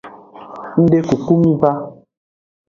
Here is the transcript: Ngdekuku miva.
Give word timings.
Ngdekuku 0.81 1.31
miva. 1.41 1.71